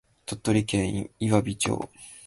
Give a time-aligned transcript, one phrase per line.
[0.25, 1.87] 鳥取県岩美町